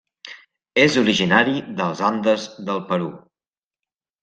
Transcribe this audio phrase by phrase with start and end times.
[0.83, 1.53] És originari
[1.83, 3.13] dels Andes del Perú.